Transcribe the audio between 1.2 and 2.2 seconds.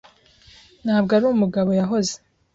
umugabo yahoze.